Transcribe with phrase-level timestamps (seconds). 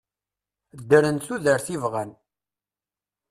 [0.79, 2.11] Ddren tudert i bɣan.